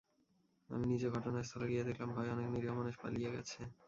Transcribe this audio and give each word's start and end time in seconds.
আমি 0.69 0.85
নিজে 0.91 1.07
ঘটনাস্থলে 1.15 1.65
গিয়ে 1.67 1.87
দেখলাম 1.89 2.09
ভয়ে 2.15 2.33
অনেক 2.35 2.47
নিরীহ 2.53 2.71
মানুষ 2.79 2.93
পালিয়ে 3.01 3.33
গেছে। 3.35 3.59